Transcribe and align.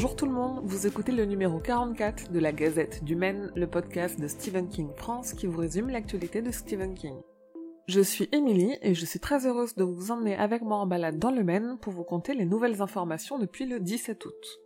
Bonjour 0.00 0.16
tout 0.16 0.24
le 0.24 0.32
monde, 0.32 0.62
vous 0.64 0.86
écoutez 0.86 1.12
le 1.12 1.26
numéro 1.26 1.58
44 1.58 2.32
de 2.32 2.38
la 2.38 2.52
Gazette 2.52 3.04
du 3.04 3.16
Maine, 3.16 3.52
le 3.54 3.66
podcast 3.66 4.18
de 4.18 4.28
Stephen 4.28 4.66
King 4.66 4.88
France 4.96 5.34
qui 5.34 5.46
vous 5.46 5.58
résume 5.58 5.90
l'actualité 5.90 6.40
de 6.40 6.50
Stephen 6.50 6.94
King. 6.94 7.20
Je 7.86 8.00
suis 8.00 8.26
Émilie 8.32 8.78
et 8.80 8.94
je 8.94 9.04
suis 9.04 9.20
très 9.20 9.46
heureuse 9.46 9.74
de 9.74 9.84
vous 9.84 10.10
emmener 10.10 10.36
avec 10.36 10.62
moi 10.62 10.78
en 10.78 10.86
balade 10.86 11.18
dans 11.18 11.30
le 11.30 11.44
Maine 11.44 11.76
pour 11.82 11.92
vous 11.92 12.02
conter 12.02 12.32
les 12.32 12.46
nouvelles 12.46 12.80
informations 12.80 13.38
depuis 13.38 13.66
le 13.66 13.78
17 13.78 14.24
août. 14.24 14.60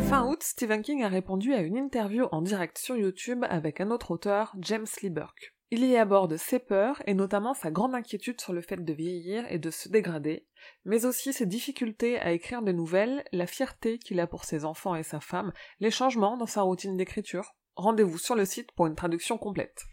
Fin 0.00 0.26
août, 0.26 0.42
Stephen 0.42 0.82
King 0.82 1.04
a 1.04 1.08
répondu 1.08 1.54
à 1.54 1.60
une 1.60 1.76
interview 1.76 2.24
en 2.32 2.42
direct 2.42 2.78
sur 2.78 2.96
YouTube 2.96 3.44
avec 3.48 3.80
un 3.80 3.92
autre 3.92 4.10
auteur, 4.10 4.56
James 4.58 4.86
Lee 5.04 5.10
Burke. 5.10 5.55
Il 5.72 5.84
y 5.84 5.96
aborde 5.96 6.36
ses 6.36 6.60
peurs 6.60 7.02
et 7.06 7.14
notamment 7.14 7.52
sa 7.52 7.72
grande 7.72 7.96
inquiétude 7.96 8.40
sur 8.40 8.52
le 8.52 8.60
fait 8.60 8.84
de 8.84 8.92
vieillir 8.92 9.44
et 9.50 9.58
de 9.58 9.72
se 9.72 9.88
dégrader, 9.88 10.46
mais 10.84 11.06
aussi 11.06 11.32
ses 11.32 11.44
difficultés 11.44 12.20
à 12.20 12.30
écrire 12.30 12.62
des 12.62 12.72
nouvelles, 12.72 13.24
la 13.32 13.48
fierté 13.48 13.98
qu'il 13.98 14.20
a 14.20 14.28
pour 14.28 14.44
ses 14.44 14.64
enfants 14.64 14.94
et 14.94 15.02
sa 15.02 15.18
femme, 15.18 15.52
les 15.80 15.90
changements 15.90 16.36
dans 16.36 16.46
sa 16.46 16.62
routine 16.62 16.96
d'écriture. 16.96 17.56
Rendez-vous 17.74 18.18
sur 18.18 18.36
le 18.36 18.44
site 18.44 18.70
pour 18.72 18.86
une 18.86 18.94
traduction 18.94 19.38
complète. 19.38 19.86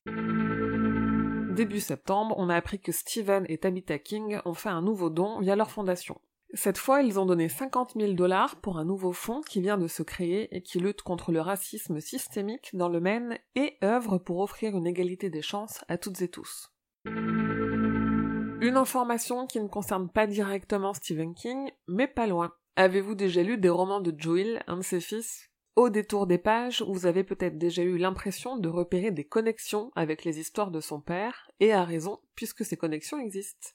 Début 1.55 1.80
septembre, 1.80 2.36
on 2.38 2.50
a 2.50 2.55
appris 2.55 2.80
que 2.80 2.92
Stephen 2.92 3.45
et 3.50 3.58
Tabitha 3.58 3.98
King 3.98 4.40
ont 4.45 4.53
fait 4.53 4.70
un 4.70 4.84
nouveau 4.84 5.09
don 5.09 5.40
via 5.40 5.55
leur 5.55 5.72
fondation. 5.72 6.22
Cette 6.56 6.78
fois, 6.78 7.02
ils 7.02 7.20
ont 7.20 7.26
donné 7.26 7.50
50 7.50 7.94
000 8.00 8.14
dollars 8.14 8.58
pour 8.58 8.78
un 8.78 8.86
nouveau 8.86 9.12
fonds 9.12 9.42
qui 9.42 9.59
vient 9.59 9.80
de 9.80 9.88
se 9.88 10.04
créer 10.04 10.56
et 10.56 10.62
qui 10.62 10.80
lutte 10.80 11.02
contre 11.02 11.32
le 11.32 11.42
racisme 11.42 12.00
systémique 12.00 12.70
dans 12.73 12.90
le 12.90 13.00
Maine 13.00 13.40
et 13.56 13.78
œuvre 13.84 14.20
pour 14.20 14.38
offrir 14.38 14.78
une 14.78 14.86
égalité 14.86 15.31
des 15.31 15.42
chances 15.42 15.84
à 15.88 15.98
toutes 15.98 16.22
et 16.22 16.28
tous. 16.28 16.72
Une 17.06 18.78
information 18.78 19.48
qui 19.48 19.59
ne 19.59 19.68
concerne 19.68 20.09
pas 20.09 20.28
directement 20.28 20.94
Stephen 20.94 21.34
King, 21.34 21.72
mais 21.88 22.08
pas 22.08 22.28
loin. 22.28 22.54
Avez-vous 22.76 23.16
déjà 23.16 23.42
lu 23.42 23.58
des 23.58 23.70
romans 23.70 24.00
de 24.00 24.14
Joel, 24.16 24.64
un 24.68 24.78
de 24.78 24.84
ses 24.84 25.02
fils? 25.02 25.50
Au 25.76 25.90
détour 25.90 26.28
des 26.28 26.38
pages, 26.38 26.84
vous 26.88 27.08
avez 27.08 27.24
peut-être 27.24 27.58
déjà 27.58 27.81
eu 27.81 27.98
l'impression 27.98 28.58
de 28.58 28.70
repérer 28.70 29.09
des 29.09 29.26
connexions 29.26 29.92
avec 29.96 30.24
les 30.24 30.40
histoires 30.40 30.70
de 30.70 30.81
son 30.81 31.02
père, 31.02 31.50
et 31.59 31.74
à 31.74 31.84
raison, 31.84 32.20
puisque 32.36 32.64
ces 32.64 32.78
connexions 32.78 33.18
existent. 33.18 33.70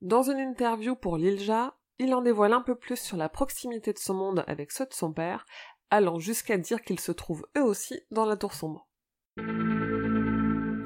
Dans 0.00 0.24
une 0.24 0.38
interview 0.38 0.96
pour 0.96 1.18
l'Ilja, 1.18 1.76
il 1.98 2.14
en 2.14 2.22
dévoile 2.22 2.52
un 2.52 2.60
peu 2.60 2.74
plus 2.74 2.98
sur 2.98 3.16
la 3.16 3.28
proximité 3.28 3.92
de 3.92 3.98
son 3.98 4.14
monde 4.14 4.44
avec 4.46 4.72
ceux 4.72 4.86
de 4.86 4.92
son 4.92 5.12
père, 5.12 5.46
allant 5.90 6.18
jusqu'à 6.18 6.58
dire 6.58 6.82
qu'ils 6.82 7.00
se 7.00 7.12
trouvent 7.12 7.46
eux 7.56 7.62
aussi 7.62 8.00
dans 8.10 8.26
la 8.26 8.36
tour 8.36 8.52
sombre. 8.52 8.88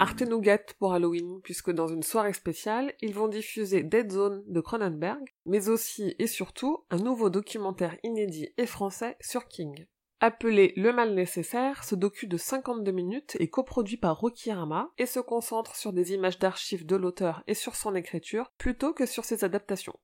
Arte 0.00 0.22
Nougat 0.22 0.74
pour 0.78 0.94
Halloween, 0.94 1.40
puisque 1.42 1.70
dans 1.70 1.88
une 1.88 2.02
soirée 2.02 2.32
spéciale, 2.32 2.94
ils 3.02 3.12
vont 3.12 3.28
diffuser 3.28 3.82
Dead 3.82 4.10
Zone 4.10 4.42
de 4.46 4.60
Cronenberg, 4.60 5.22
mais 5.44 5.68
aussi 5.68 6.14
et 6.18 6.26
surtout 6.26 6.86
un 6.90 6.96
nouveau 6.96 7.28
documentaire 7.28 7.96
inédit 8.02 8.48
et 8.56 8.64
français 8.64 9.18
sur 9.20 9.46
King. 9.46 9.86
Appelé 10.22 10.72
Le 10.76 10.92
Mal 10.92 11.14
Nécessaire, 11.14 11.84
ce 11.84 11.94
docu 11.94 12.26
de 12.26 12.36
52 12.36 12.92
minutes 12.92 13.36
est 13.40 13.48
coproduit 13.48 13.96
par 13.98 14.20
Rokirama 14.20 14.90
et 14.96 15.06
se 15.06 15.20
concentre 15.20 15.76
sur 15.76 15.92
des 15.92 16.12
images 16.12 16.38
d'archives 16.38 16.86
de 16.86 16.96
l'auteur 16.96 17.42
et 17.46 17.54
sur 17.54 17.74
son 17.74 17.94
écriture 17.94 18.52
plutôt 18.58 18.92
que 18.92 19.06
sur 19.06 19.24
ses 19.24 19.44
adaptations. 19.44 19.98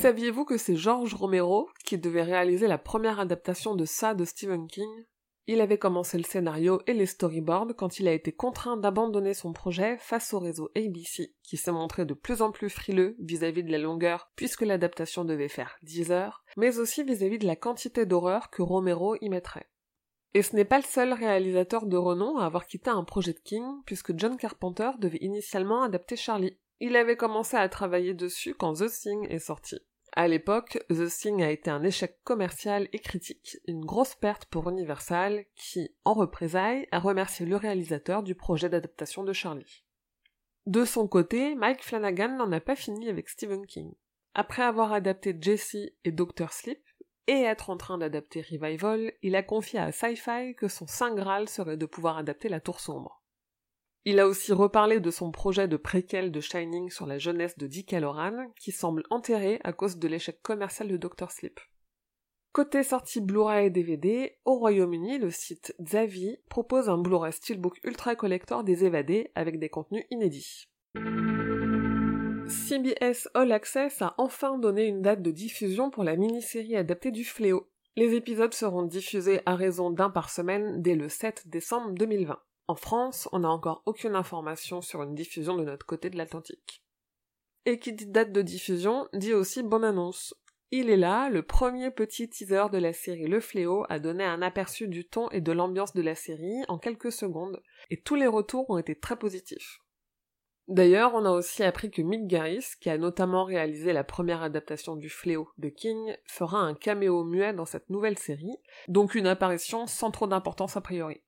Saviez-vous 0.00 0.46
que 0.46 0.56
c'est 0.56 0.76
George 0.76 1.12
Romero 1.12 1.68
qui 1.84 1.98
devait 1.98 2.22
réaliser 2.22 2.66
la 2.66 2.78
première 2.78 3.20
adaptation 3.20 3.74
de 3.74 3.84
ça 3.84 4.14
de 4.14 4.24
Stephen 4.24 4.66
King? 4.66 4.88
Il 5.46 5.60
avait 5.60 5.76
commencé 5.76 6.16
le 6.16 6.24
scénario 6.24 6.80
et 6.86 6.94
les 6.94 7.04
storyboards 7.04 7.76
quand 7.76 8.00
il 8.00 8.08
a 8.08 8.14
été 8.14 8.32
contraint 8.32 8.78
d'abandonner 8.78 9.34
son 9.34 9.52
projet 9.52 9.98
face 9.98 10.32
au 10.32 10.38
réseau 10.38 10.70
ABC, 10.74 11.34
qui 11.42 11.58
s'est 11.58 11.70
montré 11.70 12.06
de 12.06 12.14
plus 12.14 12.40
en 12.40 12.50
plus 12.50 12.70
frileux 12.70 13.14
vis-à-vis 13.18 13.62
de 13.62 13.70
la 13.70 13.76
longueur 13.76 14.30
puisque 14.36 14.62
l'adaptation 14.62 15.26
devait 15.26 15.48
faire 15.48 15.76
10 15.82 16.12
heures, 16.12 16.44
mais 16.56 16.78
aussi 16.78 17.04
vis-à-vis 17.04 17.36
-vis 17.36 17.42
de 17.42 17.46
la 17.46 17.56
quantité 17.56 18.06
d'horreur 18.06 18.48
que 18.48 18.62
Romero 18.62 19.16
y 19.20 19.28
mettrait. 19.28 19.68
Et 20.32 20.40
ce 20.40 20.56
n'est 20.56 20.64
pas 20.64 20.78
le 20.78 20.84
seul 20.84 21.12
réalisateur 21.12 21.84
de 21.84 21.98
renom 21.98 22.38
à 22.38 22.46
avoir 22.46 22.64
quitté 22.64 22.88
un 22.88 23.04
projet 23.04 23.34
de 23.34 23.40
King, 23.40 23.66
puisque 23.84 24.18
John 24.18 24.38
Carpenter 24.38 24.92
devait 24.98 25.18
initialement 25.20 25.82
adapter 25.82 26.16
Charlie. 26.16 26.58
Il 26.82 26.96
avait 26.96 27.18
commencé 27.18 27.58
à 27.58 27.68
travailler 27.68 28.14
dessus 28.14 28.54
quand 28.54 28.72
The 28.72 28.88
Thing 28.88 29.26
est 29.28 29.40
sorti. 29.40 29.76
À 30.12 30.26
l'époque, 30.26 30.78
The 30.88 31.06
Thing 31.06 31.42
a 31.42 31.50
été 31.50 31.70
un 31.70 31.84
échec 31.84 32.18
commercial 32.24 32.88
et 32.92 32.98
critique, 32.98 33.58
une 33.66 33.84
grosse 33.84 34.14
perte 34.14 34.46
pour 34.46 34.68
Universal, 34.68 35.44
qui, 35.54 35.94
en 36.04 36.14
représailles, 36.14 36.88
a 36.90 36.98
remercié 36.98 37.46
le 37.46 37.56
réalisateur 37.56 38.22
du 38.22 38.34
projet 38.34 38.68
d'adaptation 38.68 39.22
de 39.22 39.32
Charlie. 39.32 39.84
De 40.66 40.84
son 40.84 41.06
côté, 41.06 41.54
Mike 41.54 41.84
Flanagan 41.84 42.36
n'en 42.36 42.52
a 42.52 42.60
pas 42.60 42.76
fini 42.76 43.08
avec 43.08 43.28
Stephen 43.28 43.66
King. 43.66 43.94
Après 44.34 44.62
avoir 44.62 44.92
adapté 44.92 45.36
Jesse 45.40 45.76
et 46.04 46.12
Dr. 46.12 46.52
Sleep, 46.52 46.82
et 47.26 47.42
être 47.42 47.70
en 47.70 47.76
train 47.76 47.98
d'adapter 47.98 48.40
Revival, 48.40 49.12
il 49.22 49.36
a 49.36 49.44
confié 49.44 49.78
à 49.78 49.92
Sci-Fi 49.92 50.56
que 50.56 50.66
son 50.66 50.88
saint 50.88 51.14
Graal 51.14 51.48
serait 51.48 51.76
de 51.76 51.86
pouvoir 51.86 52.18
adapter 52.18 52.48
La 52.48 52.60
Tour 52.60 52.80
Sombre. 52.80 53.19
Il 54.06 54.18
a 54.18 54.26
aussi 54.26 54.52
reparlé 54.52 54.98
de 54.98 55.10
son 55.10 55.30
projet 55.30 55.68
de 55.68 55.76
préquel 55.76 56.32
de 56.32 56.40
Shining 56.40 56.90
sur 56.90 57.06
la 57.06 57.18
jeunesse 57.18 57.58
de 57.58 57.66
Dick 57.66 57.92
Halloran, 57.92 58.50
qui 58.58 58.72
semble 58.72 59.02
enterré 59.10 59.60
à 59.62 59.74
cause 59.74 59.98
de 59.98 60.08
l'échec 60.08 60.40
commercial 60.42 60.88
de 60.88 60.96
Dr. 60.96 61.30
Sleep. 61.30 61.60
Côté 62.52 62.82
sortie 62.82 63.20
Blu-ray 63.20 63.66
et 63.66 63.70
DVD, 63.70 64.38
au 64.44 64.56
Royaume-Uni, 64.56 65.18
le 65.18 65.30
site 65.30 65.74
Zavi 65.86 66.38
propose 66.48 66.88
un 66.88 66.98
Blu-ray 66.98 67.32
Steelbook 67.32 67.78
Ultra 67.84 68.16
Collector 68.16 68.64
des 68.64 68.84
évadés 68.84 69.30
avec 69.34 69.58
des 69.58 69.68
contenus 69.68 70.04
inédits. 70.10 70.64
CBS 72.48 73.28
All 73.34 73.52
Access 73.52 74.02
a 74.02 74.14
enfin 74.18 74.58
donné 74.58 74.86
une 74.86 75.02
date 75.02 75.22
de 75.22 75.30
diffusion 75.30 75.90
pour 75.90 76.04
la 76.04 76.16
mini-série 76.16 76.74
adaptée 76.74 77.12
du 77.12 77.24
Fléau. 77.24 77.68
Les 77.96 78.14
épisodes 78.14 78.54
seront 78.54 78.82
diffusés 78.82 79.40
à 79.46 79.54
raison 79.54 79.90
d'un 79.90 80.10
par 80.10 80.30
semaine 80.30 80.80
dès 80.80 80.96
le 80.96 81.08
7 81.08 81.48
décembre 81.48 81.92
2020. 81.92 82.40
En 82.70 82.76
France, 82.76 83.28
on 83.32 83.40
n'a 83.40 83.50
encore 83.50 83.82
aucune 83.84 84.14
information 84.14 84.80
sur 84.80 85.02
une 85.02 85.16
diffusion 85.16 85.56
de 85.56 85.64
notre 85.64 85.84
côté 85.84 86.08
de 86.08 86.16
l'Atlantique. 86.16 86.84
Et 87.66 87.80
qui 87.80 87.92
dit 87.92 88.06
date 88.06 88.30
de 88.30 88.42
diffusion 88.42 89.08
dit 89.12 89.34
aussi 89.34 89.64
bonne 89.64 89.82
annonce. 89.82 90.34
Il 90.70 90.88
est 90.88 90.96
là, 90.96 91.30
le 91.30 91.42
premier 91.42 91.90
petit 91.90 92.28
teaser 92.28 92.66
de 92.70 92.78
la 92.78 92.92
série 92.92 93.26
Le 93.26 93.40
Fléau 93.40 93.86
a 93.88 93.98
donné 93.98 94.22
un 94.22 94.40
aperçu 94.40 94.86
du 94.86 95.04
ton 95.04 95.28
et 95.30 95.40
de 95.40 95.50
l'ambiance 95.50 95.94
de 95.94 96.00
la 96.00 96.14
série 96.14 96.62
en 96.68 96.78
quelques 96.78 97.10
secondes, 97.10 97.60
et 97.90 98.00
tous 98.00 98.14
les 98.14 98.28
retours 98.28 98.70
ont 98.70 98.78
été 98.78 98.94
très 98.94 99.18
positifs. 99.18 99.80
D'ailleurs, 100.68 101.16
on 101.16 101.24
a 101.24 101.32
aussi 101.32 101.64
appris 101.64 101.90
que 101.90 102.02
Mick 102.02 102.28
Garris, 102.28 102.66
qui 102.80 102.88
a 102.88 102.98
notamment 102.98 103.42
réalisé 103.42 103.92
la 103.92 104.04
première 104.04 104.44
adaptation 104.44 104.94
du 104.94 105.10
Fléau 105.10 105.48
de 105.58 105.70
King, 105.70 106.16
fera 106.24 106.60
un 106.60 106.74
caméo 106.74 107.24
muet 107.24 107.52
dans 107.52 107.66
cette 107.66 107.90
nouvelle 107.90 108.16
série, 108.16 108.54
donc 108.86 109.16
une 109.16 109.26
apparition 109.26 109.88
sans 109.88 110.12
trop 110.12 110.28
d'importance 110.28 110.76
a 110.76 110.80
priori. 110.80 111.20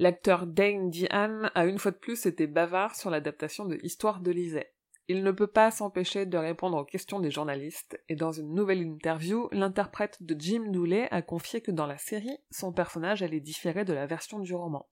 L'acteur 0.00 0.46
Dane 0.46 0.88
Diane 0.88 1.50
a 1.54 1.66
une 1.66 1.78
fois 1.78 1.90
de 1.90 1.98
plus 1.98 2.24
été 2.24 2.46
bavard 2.46 2.96
sur 2.96 3.10
l'adaptation 3.10 3.66
de 3.66 3.78
Histoire 3.82 4.22
de 4.22 4.30
Lisée. 4.30 4.68
Il 5.08 5.22
ne 5.22 5.30
peut 5.30 5.46
pas 5.46 5.70
s'empêcher 5.70 6.24
de 6.24 6.38
répondre 6.38 6.78
aux 6.78 6.86
questions 6.86 7.20
des 7.20 7.30
journalistes, 7.30 8.02
et 8.08 8.16
dans 8.16 8.32
une 8.32 8.54
nouvelle 8.54 8.80
interview, 8.80 9.50
l'interprète 9.52 10.16
de 10.22 10.34
Jim 10.40 10.70
Dooley 10.70 11.06
a 11.10 11.20
confié 11.20 11.60
que 11.60 11.70
dans 11.70 11.86
la 11.86 11.98
série, 11.98 12.38
son 12.50 12.72
personnage 12.72 13.22
allait 13.22 13.40
différer 13.40 13.84
de 13.84 13.92
la 13.92 14.06
version 14.06 14.38
du 14.38 14.54
roman. 14.54 14.88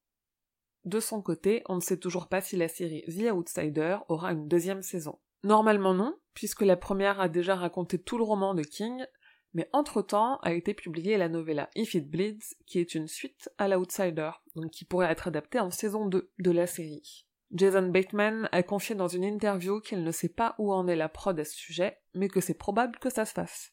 De 0.84 1.00
son 1.00 1.22
côté, 1.22 1.62
on 1.70 1.76
ne 1.76 1.80
sait 1.80 1.96
toujours 1.96 2.28
pas 2.28 2.42
si 2.42 2.58
la 2.58 2.68
série 2.68 3.04
The 3.06 3.32
Outsider 3.32 3.96
aura 4.10 4.32
une 4.32 4.46
deuxième 4.46 4.82
saison. 4.82 5.18
Normalement 5.42 5.94
non, 5.94 6.18
puisque 6.34 6.60
la 6.60 6.76
première 6.76 7.18
a 7.18 7.30
déjà 7.30 7.54
raconté 7.54 7.98
tout 7.98 8.18
le 8.18 8.24
roman 8.24 8.52
de 8.52 8.62
King, 8.62 9.06
mais 9.54 9.68
entre-temps 9.72 10.38
a 10.42 10.52
été 10.52 10.74
publiée 10.74 11.16
la 11.16 11.28
novella 11.28 11.70
If 11.74 11.94
It 11.94 12.08
Bleeds, 12.08 12.56
qui 12.66 12.78
est 12.78 12.94
une 12.94 13.08
suite 13.08 13.50
à 13.58 13.68
l'Outsider, 13.68 14.30
donc 14.56 14.70
qui 14.70 14.84
pourrait 14.84 15.10
être 15.10 15.28
adaptée 15.28 15.60
en 15.60 15.70
saison 15.70 16.06
2 16.06 16.30
de 16.38 16.50
la 16.50 16.66
série. 16.66 17.26
Jason 17.52 17.88
Bateman 17.88 18.48
a 18.52 18.62
confié 18.62 18.94
dans 18.94 19.08
une 19.08 19.24
interview 19.24 19.80
qu'il 19.80 20.04
ne 20.04 20.10
sait 20.12 20.28
pas 20.28 20.54
où 20.58 20.72
en 20.72 20.86
est 20.86 20.96
la 20.96 21.08
prod 21.08 21.38
à 21.38 21.44
ce 21.44 21.56
sujet, 21.56 21.98
mais 22.14 22.28
que 22.28 22.40
c'est 22.40 22.54
probable 22.54 22.98
que 22.98 23.10
ça 23.10 23.24
se 23.24 23.32
fasse. 23.32 23.72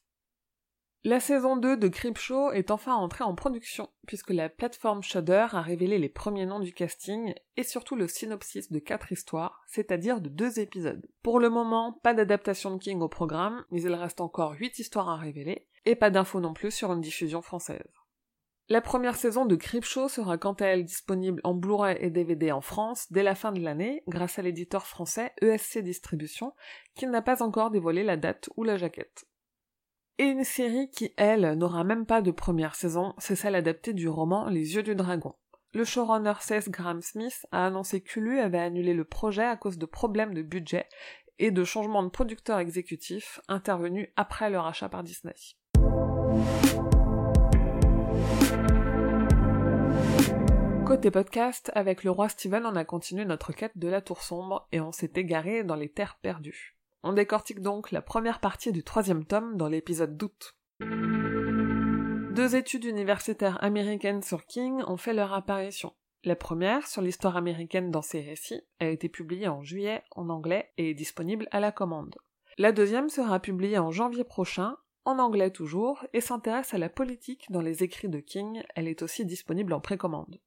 La 1.07 1.19
saison 1.19 1.55
2 1.55 1.77
de 1.77 1.87
Creepshow 1.87 2.51
est 2.51 2.71
enfin 2.71 2.95
entrée 2.95 3.23
en 3.23 3.35
production, 3.35 3.91
puisque 4.07 4.31
la 4.31 4.49
plateforme 4.49 5.03
Shudder 5.03 5.45
a 5.51 5.61
révélé 5.61 5.99
les 5.99 6.09
premiers 6.09 6.47
noms 6.47 6.59
du 6.59 6.73
casting 6.73 7.35
et 7.57 7.63
surtout 7.63 7.95
le 7.95 8.07
synopsis 8.07 8.71
de 8.71 8.79
quatre 8.79 9.11
histoires, 9.11 9.61
c'est-à-dire 9.67 10.19
de 10.19 10.29
deux 10.29 10.59
épisodes. 10.59 11.05
Pour 11.21 11.39
le 11.39 11.51
moment, 11.51 11.93
pas 12.01 12.15
d'adaptation 12.15 12.73
de 12.73 12.79
King 12.79 13.01
au 13.01 13.07
programme, 13.07 13.63
mais 13.69 13.83
il 13.83 13.93
reste 13.93 14.19
encore 14.19 14.53
huit 14.53 14.79
histoires 14.79 15.09
à 15.09 15.15
révéler, 15.15 15.67
et 15.85 15.95
pas 15.95 16.09
d'infos 16.09 16.39
non 16.39 16.55
plus 16.55 16.71
sur 16.71 16.91
une 16.91 17.01
diffusion 17.01 17.43
française. 17.43 17.85
La 18.67 18.81
première 18.81 19.15
saison 19.15 19.45
de 19.45 19.55
Creepshow 19.55 20.09
sera 20.09 20.39
quant 20.39 20.53
à 20.53 20.65
elle 20.65 20.85
disponible 20.85 21.39
en 21.43 21.53
Blu-ray 21.53 21.97
et 21.99 22.09
DVD 22.09 22.51
en 22.51 22.61
France 22.61 23.11
dès 23.11 23.21
la 23.21 23.35
fin 23.35 23.51
de 23.51 23.61
l'année 23.61 24.01
grâce 24.07 24.39
à 24.39 24.41
l'éditeur 24.41 24.87
français 24.87 25.33
ESC 25.39 25.83
Distribution 25.83 26.55
qui 26.95 27.05
n'a 27.05 27.21
pas 27.21 27.43
encore 27.43 27.69
dévoilé 27.69 28.03
la 28.03 28.17
date 28.17 28.49
ou 28.55 28.63
la 28.63 28.77
jaquette. 28.77 29.27
Et 30.17 30.23
une 30.23 30.45
série 30.45 30.89
qui, 30.91 31.11
elle, 31.17 31.57
n'aura 31.57 31.83
même 31.83 32.05
pas 32.05 32.21
de 32.21 32.31
première 32.31 32.75
saison, 32.75 33.13
c'est 33.17 33.35
celle 33.35 33.53
adaptée 33.53 33.91
du 33.91 34.07
roman 34.07 34.47
Les 34.47 34.75
Yeux 34.75 34.83
du 34.83 34.95
Dragon. 34.95 35.35
le 35.73 35.83
showrunner 35.83 36.35
Seth 36.39 36.69
Graham 36.69 37.01
Smith 37.01 37.45
a 37.51 37.65
annoncé 37.65 37.99
que 37.99 38.21
lui 38.21 38.39
avait 38.39 38.59
annulé 38.59 38.93
le 38.93 39.03
projet 39.03 39.43
à 39.43 39.57
cause 39.57 39.77
de 39.77 39.85
problèmes 39.85 40.33
de 40.33 40.41
budget 40.41 40.87
et 41.37 41.51
de 41.51 41.65
changements 41.65 42.01
de 42.01 42.07
producteurs 42.07 42.59
exécutifs 42.59 43.41
intervenus 43.49 44.07
après 44.15 44.49
le 44.49 44.57
rachat 44.57 44.87
par 44.87 45.03
Disney. 45.03 45.35
Côté 50.85 51.11
podcast, 51.11 51.71
avec 51.75 52.05
le 52.05 52.11
roi 52.11 52.29
Steven, 52.29 52.65
on 52.65 52.77
a 52.77 52.85
continué 52.85 53.25
notre 53.25 53.51
quête 53.51 53.77
de 53.77 53.89
la 53.89 53.99
tour 53.99 54.21
sombre 54.21 54.65
et 54.71 54.79
on 54.79 54.93
s'est 54.93 55.11
égaré 55.15 55.65
dans 55.65 55.75
les 55.75 55.89
terres 55.89 56.17
perdues. 56.21 56.74
On 57.07 57.13
décortique 57.13 57.61
donc 57.61 57.91
la 57.91 58.01
première 58.01 58.39
partie 58.39 58.71
du 58.71 58.83
troisième 58.83 59.25
tome 59.25 59.57
dans 59.57 59.67
l'épisode 59.67 60.17
d'août. 60.17 60.55
Deux 60.79 62.55
études 62.55 62.85
universitaires 62.85 63.63
américaines 63.63 64.23
sur 64.23 64.47
King 64.47 64.81
ont 64.87 64.97
fait 64.97 65.13
leur 65.13 65.31
apparition. 65.31 65.93
La 66.23 66.35
première, 66.35 66.87
sur 66.87 67.03
l'histoire 67.03 67.37
américaine 67.37 67.91
dans 67.91 68.01
ses 68.01 68.21
récits, 68.21 68.63
a 68.79 68.87
été 68.87 69.07
publiée 69.07 69.47
en 69.47 69.61
juillet 69.61 70.01
en 70.15 70.29
anglais 70.29 70.71
et 70.79 70.89
est 70.89 70.93
disponible 70.95 71.47
à 71.51 71.59
la 71.59 71.71
commande. 71.71 72.15
La 72.57 72.71
deuxième 72.71 73.09
sera 73.09 73.39
publiée 73.39 73.77
en 73.77 73.91
janvier 73.91 74.23
prochain, 74.23 74.75
en 75.05 75.19
anglais 75.19 75.51
toujours, 75.51 76.03
et 76.11 76.21
s'intéresse 76.21 76.73
à 76.73 76.79
la 76.79 76.89
politique 76.89 77.45
dans 77.51 77.61
les 77.61 77.83
écrits 77.83 78.09
de 78.09 78.19
King, 78.19 78.63
elle 78.73 78.87
est 78.87 79.03
aussi 79.03 79.25
disponible 79.25 79.73
en 79.73 79.79
précommande. 79.79 80.39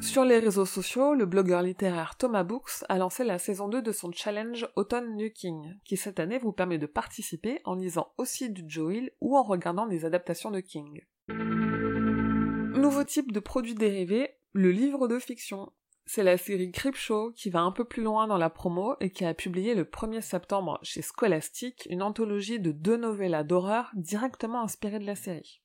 Sur 0.00 0.24
les 0.24 0.38
réseaux 0.38 0.64
sociaux, 0.64 1.14
le 1.14 1.26
blogueur 1.26 1.62
littéraire 1.62 2.16
Thomas 2.16 2.44
Books 2.44 2.84
a 2.88 2.98
lancé 2.98 3.24
la 3.24 3.38
saison 3.38 3.68
2 3.68 3.82
de 3.82 3.92
son 3.92 4.12
challenge 4.12 4.68
Autumn 4.76 5.16
New 5.16 5.30
King, 5.30 5.76
qui 5.84 5.96
cette 5.96 6.20
année 6.20 6.38
vous 6.38 6.52
permet 6.52 6.78
de 6.78 6.86
participer 6.86 7.60
en 7.64 7.74
lisant 7.74 8.12
aussi 8.16 8.48
du 8.48 8.62
Joe 8.66 8.94
Hill 8.94 9.10
ou 9.20 9.36
en 9.36 9.42
regardant 9.42 9.86
des 9.86 10.04
adaptations 10.04 10.50
de 10.50 10.60
King. 10.60 11.02
Nouveau 11.28 13.02
type 13.04 13.32
de 13.32 13.40
produit 13.40 13.74
dérivé, 13.74 14.30
le 14.52 14.70
livre 14.70 15.08
de 15.08 15.18
fiction. 15.18 15.72
C'est 16.06 16.22
la 16.22 16.38
série 16.38 16.70
Creepshow 16.70 17.32
qui 17.32 17.50
va 17.50 17.60
un 17.60 17.72
peu 17.72 17.84
plus 17.84 18.02
loin 18.02 18.26
dans 18.26 18.38
la 18.38 18.50
promo 18.50 18.96
et 19.00 19.10
qui 19.10 19.24
a 19.24 19.34
publié 19.34 19.74
le 19.74 19.84
1er 19.84 20.22
septembre 20.22 20.78
chez 20.82 21.02
Scholastic 21.02 21.86
une 21.90 22.02
anthologie 22.02 22.60
de 22.60 22.72
deux 22.72 22.96
novellas 22.96 23.44
d'horreur 23.44 23.90
directement 23.94 24.62
inspirées 24.62 25.00
de 25.00 25.06
la 25.06 25.16
série. 25.16 25.60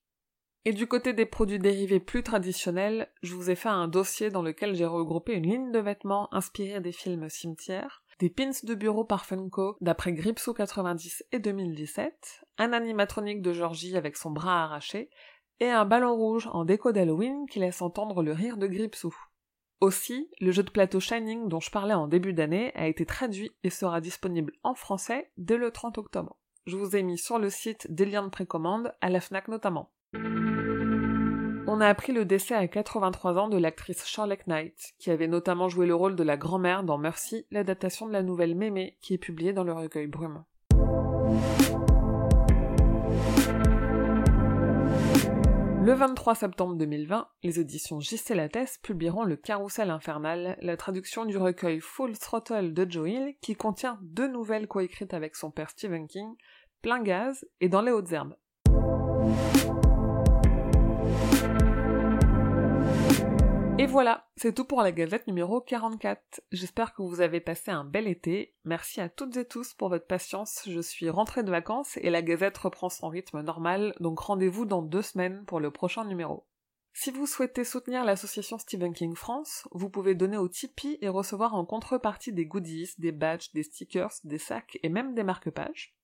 Et 0.65 0.71
du 0.71 0.87
côté 0.87 1.11
des 1.11 1.25
produits 1.25 1.59
dérivés 1.59 1.99
plus 1.99 2.23
traditionnels, 2.23 3.09
je 3.21 3.35
vous 3.35 3.49
ai 3.49 3.55
fait 3.55 3.69
un 3.69 3.89
dossier 3.89 4.29
dans 4.29 4.41
lequel 4.41 4.75
j'ai 4.75 4.85
regroupé 4.85 5.33
une 5.33 5.49
ligne 5.49 5.71
de 5.71 5.79
vêtements 5.79 6.33
inspirée 6.33 6.79
des 6.79 6.93
films 6.93 7.27
Cimetière, 7.29 8.01
des 8.19 8.29
pins 8.29 8.51
de 8.63 8.73
bureau 8.73 9.03
par 9.03 9.25
Funko 9.25 9.75
d'après 9.81 10.13
Gripsou 10.13 10.53
90 10.53 11.25
et 11.33 11.39
2017, 11.39 12.45
un 12.59 12.71
animatronique 12.71 13.41
de 13.41 13.51
Georgie 13.51 13.97
avec 13.97 14.15
son 14.15 14.31
bras 14.31 14.63
arraché, 14.63 15.09
et 15.59 15.69
un 15.69 15.83
ballon 15.83 16.15
rouge 16.15 16.47
en 16.53 16.63
déco 16.63 16.93
d'Halloween 16.93 17.45
qui 17.49 17.59
laisse 17.59 17.81
entendre 17.81 18.23
le 18.23 18.31
rire 18.31 18.55
de 18.55 18.67
Gripsou. 18.67 19.13
Aussi, 19.81 20.29
le 20.39 20.51
jeu 20.51 20.63
de 20.63 20.71
plateau 20.71 21.01
Shining 21.01 21.49
dont 21.49 21.59
je 21.59 21.71
parlais 21.71 21.93
en 21.93 22.07
début 22.07 22.31
d'année 22.31 22.71
a 22.75 22.87
été 22.87 23.05
traduit 23.05 23.51
et 23.63 23.69
sera 23.69 23.99
disponible 23.99 24.53
en 24.63 24.75
français 24.75 25.29
dès 25.35 25.57
le 25.57 25.71
30 25.71 25.97
octobre. 25.97 26.37
Je 26.65 26.77
vous 26.77 26.95
ai 26.95 27.03
mis 27.03 27.17
sur 27.17 27.37
le 27.37 27.49
site 27.49 27.93
des 27.93 28.05
liens 28.05 28.23
de 28.23 28.29
précommande, 28.29 28.95
à 29.01 29.09
la 29.09 29.19
FNAC 29.19 29.49
notamment. 29.49 29.91
On 30.15 31.81
a 31.81 31.87
appris 31.87 32.13
le 32.13 32.25
décès 32.25 32.53
à 32.53 32.67
83 32.67 33.37
ans 33.37 33.47
de 33.47 33.57
l'actrice 33.57 34.05
Charlotte 34.05 34.45
Knight, 34.45 34.93
qui 34.99 35.09
avait 35.09 35.27
notamment 35.27 35.69
joué 35.69 35.87
le 35.87 35.95
rôle 35.95 36.15
de 36.15 36.23
la 36.23 36.37
grand-mère 36.37 36.83
dans 36.83 36.97
Mercy, 36.97 37.47
l'adaptation 37.49 38.05
de 38.05 38.13
la 38.13 38.21
nouvelle 38.21 38.53
Mémé, 38.53 38.97
qui 39.01 39.15
est 39.15 39.17
publiée 39.17 39.53
dans 39.53 39.63
le 39.63 39.73
recueil 39.73 40.07
Brume. 40.07 40.43
Le 45.85 45.93
23 45.93 46.35
septembre 46.35 46.75
2020, 46.75 47.27
les 47.43 47.59
éditions 47.59 47.99
Gisèle 47.99 48.37
Lattès 48.37 48.77
publieront 48.77 49.23
Le 49.23 49.35
Carrousel 49.35 49.89
Infernal, 49.89 50.57
la 50.61 50.77
traduction 50.77 51.25
du 51.25 51.37
recueil 51.37 51.81
Full 51.81 52.17
Throttle 52.17 52.71
de 52.73 52.89
Joe 52.89 53.33
qui 53.41 53.55
contient 53.55 53.99
deux 54.01 54.29
nouvelles 54.29 54.67
coécrites 54.67 55.13
avec 55.13 55.35
son 55.35 55.51
père 55.51 55.71
Stephen 55.71 56.07
King, 56.07 56.35
Plein 56.81 57.01
Gaz 57.01 57.45
et 57.59 57.67
Dans 57.67 57.81
les 57.81 57.91
Hautes 57.91 58.13
Herbes. 58.13 58.35
Et 63.79 63.87
voilà, 63.87 64.27
c'est 64.37 64.53
tout 64.53 64.65
pour 64.65 64.83
la 64.83 64.91
gazette 64.91 65.25
numéro 65.25 65.59
44. 65.59 66.41
J'espère 66.51 66.93
que 66.93 67.01
vous 67.01 67.21
avez 67.21 67.41
passé 67.41 67.71
un 67.71 67.83
bel 67.83 68.07
été. 68.07 68.53
Merci 68.65 69.01
à 69.01 69.09
toutes 69.09 69.35
et 69.35 69.45
tous 69.45 69.73
pour 69.73 69.89
votre 69.89 70.05
patience. 70.05 70.61
Je 70.67 70.79
suis 70.79 71.09
rentrée 71.09 71.41
de 71.43 71.49
vacances 71.49 71.97
et 71.97 72.11
la 72.11 72.21
gazette 72.21 72.57
reprend 72.59 72.89
son 72.89 73.09
rythme 73.09 73.41
normal, 73.41 73.95
donc 73.99 74.19
rendez-vous 74.19 74.65
dans 74.65 74.83
deux 74.83 75.01
semaines 75.01 75.43
pour 75.45 75.59
le 75.59 75.71
prochain 75.71 76.05
numéro. 76.05 76.45
Si 76.93 77.09
vous 77.09 77.25
souhaitez 77.25 77.63
soutenir 77.63 78.05
l'association 78.05 78.59
Stephen 78.59 78.93
King 78.93 79.15
France, 79.15 79.67
vous 79.71 79.89
pouvez 79.89 80.13
donner 80.13 80.37
au 80.37 80.47
Tipeee 80.47 80.99
et 81.01 81.09
recevoir 81.09 81.55
en 81.55 81.65
contrepartie 81.65 82.31
des 82.31 82.45
goodies, 82.45 82.91
des 82.99 83.11
badges, 83.11 83.51
des 83.53 83.63
stickers, 83.63 84.13
des 84.23 84.37
sacs 84.37 84.77
et 84.83 84.89
même 84.89 85.15
des 85.15 85.23
marque-pages. 85.23 85.95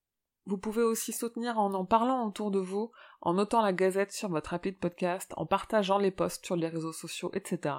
Vous 0.46 0.58
pouvez 0.58 0.84
aussi 0.84 1.14
soutenir 1.14 1.60
en 1.60 1.74
en 1.74 1.86
parlant 1.86 2.26
autour 2.26 2.52
de 2.52 2.60
vous, 2.60 2.92
en 3.22 3.34
notant 3.34 3.62
la 3.62 3.74
gazette 3.74 4.12
sur 4.12 4.30
votre 4.30 4.54
appli 4.54 4.72
de 4.72 4.78
podcast, 4.78 5.34
en 5.38 5.46
partageant 5.46 5.98
les 5.98 6.12
posts 6.12 6.46
sur 6.46 6.56
les 6.56 6.68
réseaux 6.68 6.94
sociaux, 6.94 7.32
etc. 7.34 7.76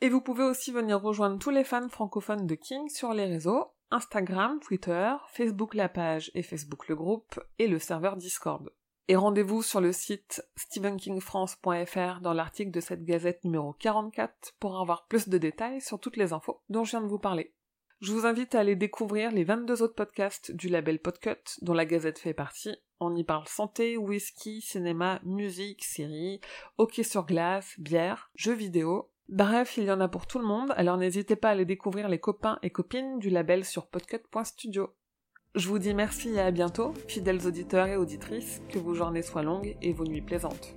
Et 0.00 0.08
vous 0.08 0.20
pouvez 0.20 0.44
aussi 0.44 0.72
venir 0.72 1.00
rejoindre 1.00 1.38
tous 1.38 1.50
les 1.50 1.64
fans 1.64 1.88
francophones 1.88 2.46
de 2.46 2.54
King 2.54 2.88
sur 2.88 3.12
les 3.12 3.26
réseaux, 3.26 3.72
Instagram, 3.90 4.58
Twitter, 4.60 5.14
Facebook 5.28 5.74
la 5.74 5.88
page 5.88 6.30
et 6.34 6.42
Facebook 6.42 6.88
le 6.88 6.96
groupe, 6.96 7.38
et 7.58 7.68
le 7.68 7.78
serveur 7.78 8.16
Discord. 8.16 8.70
Et 9.08 9.16
rendez-vous 9.16 9.62
sur 9.62 9.80
le 9.80 9.92
site 9.92 10.42
stephenkingfrance.fr 10.56 12.20
dans 12.20 12.32
l'article 12.32 12.70
de 12.70 12.80
cette 12.80 13.04
gazette 13.04 13.44
numéro 13.44 13.74
44 13.74 14.54
pour 14.58 14.80
avoir 14.80 15.06
plus 15.06 15.28
de 15.28 15.38
détails 15.38 15.80
sur 15.80 16.00
toutes 16.00 16.16
les 16.16 16.32
infos 16.32 16.62
dont 16.68 16.84
je 16.84 16.92
viens 16.92 17.02
de 17.02 17.08
vous 17.08 17.18
parler. 17.18 17.52
Je 18.02 18.10
vous 18.10 18.26
invite 18.26 18.56
à 18.56 18.58
aller 18.58 18.74
découvrir 18.74 19.30
les 19.30 19.44
22 19.44 19.80
autres 19.80 19.94
podcasts 19.94 20.50
du 20.50 20.68
label 20.68 20.98
Podcut, 20.98 21.60
dont 21.60 21.72
la 21.72 21.86
Gazette 21.86 22.18
fait 22.18 22.34
partie. 22.34 22.74
On 22.98 23.14
y 23.14 23.22
parle 23.22 23.46
santé, 23.46 23.96
whisky, 23.96 24.60
cinéma, 24.60 25.20
musique, 25.22 25.84
série, 25.84 26.40
hockey 26.78 27.04
sur 27.04 27.24
glace, 27.24 27.76
bière, 27.78 28.32
jeux 28.34 28.54
vidéo. 28.54 29.12
Bref, 29.28 29.76
il 29.76 29.84
y 29.84 29.92
en 29.92 30.00
a 30.00 30.08
pour 30.08 30.26
tout 30.26 30.40
le 30.40 30.44
monde, 30.44 30.74
alors 30.76 30.96
n'hésitez 30.96 31.36
pas 31.36 31.50
à 31.50 31.52
aller 31.52 31.64
découvrir 31.64 32.08
les 32.08 32.18
copains 32.18 32.58
et 32.64 32.70
copines 32.70 33.20
du 33.20 33.30
label 33.30 33.64
sur 33.64 33.86
podcut.studio. 33.86 34.92
Je 35.54 35.68
vous 35.68 35.78
dis 35.78 35.94
merci 35.94 36.30
et 36.30 36.40
à 36.40 36.50
bientôt, 36.50 36.94
fidèles 37.06 37.46
auditeurs 37.46 37.86
et 37.86 37.96
auditrices, 37.96 38.62
que 38.68 38.80
vos 38.80 38.94
journées 38.94 39.22
soient 39.22 39.44
longues 39.44 39.76
et 39.80 39.92
vos 39.92 40.04
nuits 40.04 40.22
plaisantes. 40.22 40.74